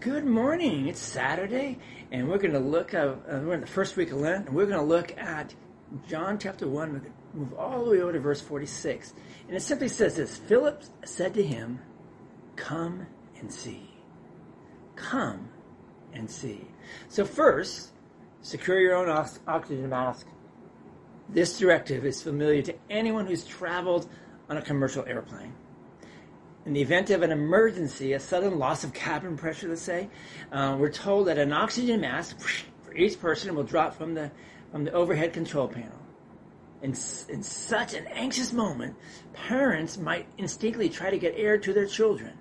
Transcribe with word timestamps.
Good 0.00 0.26
morning. 0.26 0.86
It's 0.86 1.00
Saturday, 1.00 1.76
and 2.12 2.28
we're 2.28 2.38
going 2.38 2.52
to 2.52 2.60
look 2.60 2.94
at, 2.94 3.08
uh, 3.08 3.16
we're 3.42 3.54
in 3.54 3.60
the 3.60 3.66
first 3.66 3.96
week 3.96 4.12
of 4.12 4.18
Lent, 4.18 4.46
and 4.46 4.54
we're 4.54 4.66
going 4.66 4.78
to 4.78 4.86
look 4.86 5.18
at 5.18 5.52
John 6.06 6.38
chapter 6.38 6.68
1. 6.68 6.92
We're 6.92 6.98
going 7.00 7.10
to 7.10 7.36
move 7.36 7.54
all 7.54 7.84
the 7.84 7.90
way 7.90 8.00
over 8.00 8.12
to 8.12 8.20
verse 8.20 8.40
46. 8.40 9.12
And 9.48 9.56
it 9.56 9.60
simply 9.60 9.88
says 9.88 10.14
this 10.14 10.36
Philip 10.36 10.84
said 11.04 11.34
to 11.34 11.42
him, 11.42 11.80
Come 12.54 13.08
and 13.40 13.52
see. 13.52 13.90
Come 14.94 15.48
and 16.12 16.30
see. 16.30 16.68
So, 17.08 17.24
first, 17.24 17.90
secure 18.40 18.78
your 18.78 18.94
own 18.94 19.08
oxygen 19.48 19.88
mask. 19.88 20.28
This 21.28 21.58
directive 21.58 22.06
is 22.06 22.22
familiar 22.22 22.62
to 22.62 22.74
anyone 22.88 23.26
who's 23.26 23.44
traveled 23.44 24.08
on 24.48 24.58
a 24.58 24.62
commercial 24.62 25.04
airplane. 25.06 25.54
In 26.68 26.74
the 26.74 26.82
event 26.82 27.08
of 27.08 27.22
an 27.22 27.32
emergency, 27.32 28.12
a 28.12 28.20
sudden 28.20 28.58
loss 28.58 28.84
of 28.84 28.92
cabin 28.92 29.38
pressure, 29.38 29.70
let's 29.70 29.80
say, 29.80 30.10
uh, 30.52 30.76
we're 30.78 30.90
told 30.90 31.28
that 31.28 31.38
an 31.38 31.50
oxygen 31.50 32.02
mask 32.02 32.38
for 32.82 32.94
each 32.94 33.18
person 33.18 33.54
will 33.54 33.62
drop 33.62 33.94
from 33.94 34.12
the, 34.12 34.30
from 34.70 34.84
the 34.84 34.92
overhead 34.92 35.32
control 35.32 35.66
panel. 35.66 35.98
In, 36.82 36.90
in 36.90 37.42
such 37.42 37.94
an 37.94 38.06
anxious 38.08 38.52
moment, 38.52 38.96
parents 39.32 39.96
might 39.96 40.26
instinctively 40.36 40.90
try 40.90 41.08
to 41.08 41.18
get 41.18 41.32
air 41.38 41.56
to 41.56 41.72
their 41.72 41.86
children. 41.86 42.36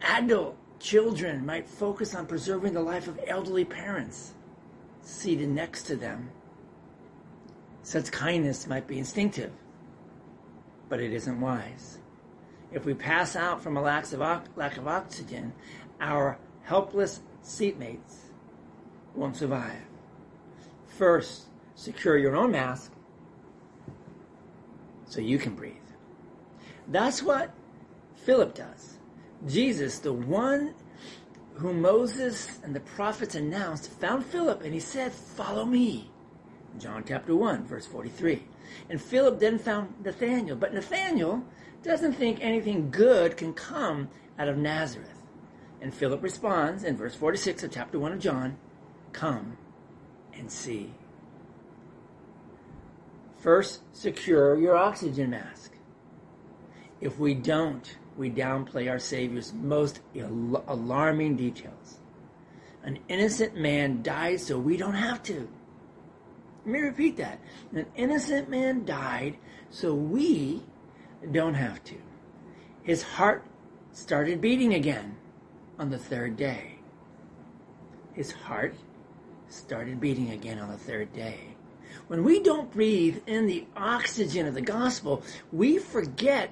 Adult 0.00 0.56
children 0.80 1.44
might 1.44 1.68
focus 1.68 2.14
on 2.14 2.26
preserving 2.26 2.72
the 2.72 2.80
life 2.80 3.08
of 3.08 3.20
elderly 3.26 3.66
parents 3.66 4.32
seated 5.02 5.50
next 5.50 5.82
to 5.82 5.96
them. 5.96 6.30
Such 7.82 8.10
kindness 8.10 8.66
might 8.66 8.86
be 8.86 8.98
instinctive, 8.98 9.52
but 10.88 10.98
it 10.98 11.12
isn't 11.12 11.38
wise. 11.38 11.98
If 12.72 12.84
we 12.84 12.94
pass 12.94 13.34
out 13.34 13.62
from 13.62 13.76
a 13.76 13.82
lack 13.82 14.12
of, 14.12 14.20
lack 14.56 14.76
of 14.76 14.86
oxygen, 14.86 15.52
our 16.00 16.38
helpless 16.62 17.20
seatmates 17.42 18.16
won't 19.14 19.36
survive. 19.36 19.82
First, 20.86 21.44
secure 21.74 22.18
your 22.18 22.36
own 22.36 22.52
mask 22.52 22.92
so 25.06 25.20
you 25.20 25.38
can 25.38 25.54
breathe. 25.54 25.74
That's 26.88 27.22
what 27.22 27.52
Philip 28.16 28.54
does. 28.54 28.98
Jesus, 29.46 29.98
the 30.00 30.12
one 30.12 30.74
whom 31.54 31.80
Moses 31.80 32.58
and 32.62 32.74
the 32.74 32.80
prophets 32.80 33.34
announced, 33.34 33.90
found 33.92 34.24
Philip 34.26 34.62
and 34.62 34.74
he 34.74 34.80
said, 34.80 35.12
Follow 35.12 35.64
me. 35.64 36.10
John 36.78 37.04
chapter 37.06 37.34
1, 37.34 37.64
verse 37.64 37.86
43. 37.86 38.44
And 38.90 39.00
Philip 39.00 39.38
then 39.38 39.58
found 39.58 39.94
Nathanael, 40.04 40.56
but 40.56 40.74
Nathanael 40.74 41.44
doesn't 41.82 42.12
think 42.12 42.38
anything 42.40 42.90
good 42.90 43.36
can 43.36 43.52
come 43.52 44.08
out 44.38 44.48
of 44.48 44.56
Nazareth. 44.56 45.22
And 45.80 45.94
Philip 45.94 46.22
responds 46.22 46.84
in 46.84 46.96
verse 46.96 47.14
46 47.14 47.62
of 47.64 47.70
chapter 47.70 47.98
1 47.98 48.12
of 48.12 48.18
John, 48.20 48.58
Come 49.12 49.56
and 50.34 50.50
see. 50.50 50.92
First, 53.38 53.80
secure 53.92 54.58
your 54.58 54.76
oxygen 54.76 55.30
mask. 55.30 55.72
If 57.00 57.18
we 57.18 57.34
don't, 57.34 57.96
we 58.16 58.30
downplay 58.30 58.90
our 58.90 58.98
Savior's 58.98 59.52
most 59.52 60.00
al- 60.18 60.64
alarming 60.66 61.36
details. 61.36 61.98
An 62.82 62.98
innocent 63.08 63.56
man 63.56 64.02
died 64.02 64.40
so 64.40 64.58
we 64.58 64.76
don't 64.76 64.94
have 64.94 65.22
to. 65.24 65.48
Let 66.68 66.74
me 66.74 66.80
repeat 66.80 67.16
that. 67.16 67.40
An 67.72 67.86
innocent 67.96 68.50
man 68.50 68.84
died 68.84 69.38
so 69.70 69.94
we 69.94 70.62
don't 71.32 71.54
have 71.54 71.82
to. 71.84 71.94
His 72.82 73.02
heart 73.02 73.42
started 73.92 74.42
beating 74.42 74.74
again 74.74 75.16
on 75.78 75.88
the 75.88 75.96
third 75.96 76.36
day. 76.36 76.74
His 78.12 78.32
heart 78.32 78.74
started 79.48 79.98
beating 79.98 80.32
again 80.32 80.58
on 80.58 80.68
the 80.68 80.76
third 80.76 81.10
day. 81.14 81.56
When 82.08 82.22
we 82.22 82.42
don't 82.42 82.70
breathe 82.70 83.22
in 83.26 83.46
the 83.46 83.66
oxygen 83.74 84.46
of 84.46 84.52
the 84.52 84.60
gospel, 84.60 85.22
we 85.50 85.78
forget 85.78 86.50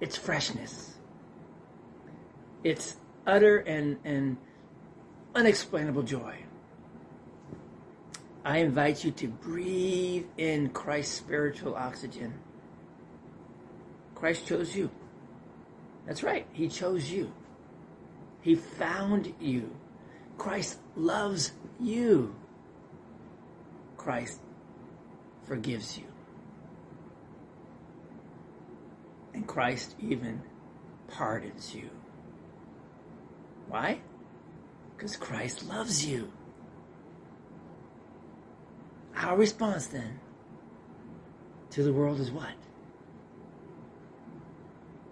its 0.00 0.16
freshness, 0.16 0.94
its 2.62 2.98
utter 3.26 3.58
and, 3.58 3.98
and 4.04 4.36
unexplainable 5.34 6.04
joy. 6.04 6.36
I 8.46 8.58
invite 8.58 9.02
you 9.02 9.10
to 9.10 9.26
breathe 9.26 10.26
in 10.38 10.68
Christ's 10.68 11.16
spiritual 11.16 11.74
oxygen. 11.74 12.32
Christ 14.14 14.46
chose 14.46 14.76
you. 14.76 14.88
That's 16.06 16.22
right, 16.22 16.46
He 16.52 16.68
chose 16.68 17.10
you. 17.10 17.32
He 18.42 18.54
found 18.54 19.34
you. 19.40 19.74
Christ 20.38 20.78
loves 20.94 21.50
you. 21.80 22.36
Christ 23.96 24.38
forgives 25.48 25.98
you. 25.98 26.06
And 29.34 29.44
Christ 29.44 29.96
even 29.98 30.40
pardons 31.08 31.74
you. 31.74 31.90
Why? 33.66 33.98
Because 34.96 35.16
Christ 35.16 35.68
loves 35.68 36.06
you. 36.06 36.30
Our 39.26 39.36
response 39.36 39.88
then 39.88 40.20
to 41.70 41.82
the 41.82 41.92
world 41.92 42.20
is 42.20 42.30
what? 42.30 42.54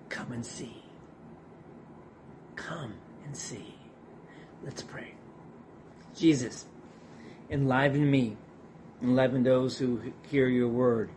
Come 0.09 0.31
and 0.31 0.47
see. 0.47 0.85
Come 2.55 2.95
and 3.25 3.37
see. 3.37 3.75
Let's 4.63 4.83
pray. 4.83 5.15
Jesus, 6.15 6.67
enliven 7.51 8.09
me, 8.09 8.37
enliven 9.03 9.43
those 9.43 9.79
who 9.79 10.01
hear 10.31 10.47
your 10.47 10.69
word 10.69 11.11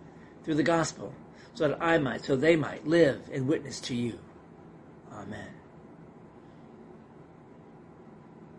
through 0.44 0.56
the 0.56 0.64
gospel, 0.64 1.14
so 1.54 1.68
that 1.68 1.78
I 1.80 2.00
might, 2.00 2.26
so 2.26 2.36
they 2.36 2.56
might 2.56 2.88
live 2.88 3.30
and 3.32 3.48
witness 3.48 3.80
to 3.82 3.96
you. 3.96 4.18
Amen. 5.14 5.50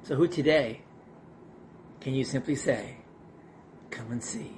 So, 0.04 0.14
who 0.14 0.28
today 0.28 0.82
can 2.00 2.14
you 2.14 2.22
simply 2.22 2.54
say, 2.54 2.98
Come 3.98 4.12
and 4.12 4.22
see, 4.22 4.52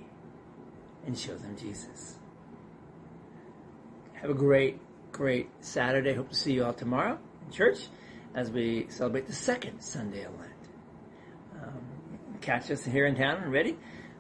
and 1.07 1.19
show 1.19 1.35
them 1.35 1.57
Jesus? 1.57 2.17
Have 4.13 4.29
a 4.29 4.35
great, 4.35 4.79
great 5.13 5.49
Saturday. 5.61 6.13
Hope 6.13 6.29
to 6.29 6.35
see 6.35 6.53
you 6.53 6.63
all 6.63 6.75
tomorrow 6.75 7.19
in 7.47 7.51
church 7.51 7.87
as 8.35 8.51
we 8.51 8.87
celebrate 8.91 9.27
the 9.27 9.33
second 9.33 9.81
Sunday 9.81 10.25
of 10.25 10.39
Lent. 10.39 10.53
Um, 11.55 11.83
catch 12.43 12.71
us 12.71 12.85
here 12.85 13.07
in 13.07 13.17
town 13.17 13.43
and 13.43 13.51
ready. 13.51 13.79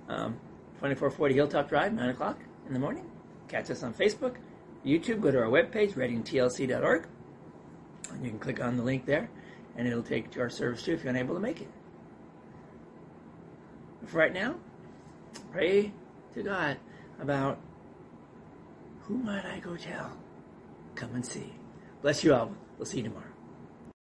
Um, 0.09 0.41
2440 0.76 1.34
Hilltop 1.34 1.69
Drive, 1.69 1.92
9 1.92 2.09
o'clock 2.09 2.38
in 2.66 2.72
the 2.72 2.80
morning. 2.80 3.04
Catch 3.47 3.70
us 3.70 3.82
on 3.82 3.92
Facebook, 3.92 4.36
YouTube. 4.86 5.20
Go 5.20 5.30
to 5.30 5.38
our 5.38 5.50
webpage, 5.50 5.92
reddingtlc.org. 5.92 7.06
And 8.10 8.25
you 8.25 8.30
can 8.30 8.38
click 8.38 8.62
on 8.62 8.78
the 8.78 8.82
link 8.82 9.04
there, 9.04 9.28
and 9.76 9.86
it'll 9.86 10.03
take 10.03 10.25
you 10.25 10.30
to 10.30 10.41
our 10.41 10.50
service 10.50 10.82
too 10.82 10.94
if 10.94 11.04
you're 11.04 11.10
unable 11.10 11.34
to 11.34 11.42
make 11.42 11.60
it. 11.60 11.69
For 14.06 14.16
right 14.16 14.32
now, 14.32 14.56
pray 15.52 15.92
to 16.34 16.42
God 16.42 16.78
about 17.20 17.58
who 19.02 19.18
might 19.18 19.44
I 19.44 19.58
go 19.58 19.76
tell? 19.76 20.16
Come 20.94 21.14
and 21.14 21.24
see. 21.24 21.52
Bless 22.02 22.22
you 22.24 22.34
all. 22.34 22.54
We'll 22.78 22.86
see 22.86 22.98
you 22.98 23.04
tomorrow. 23.04 23.29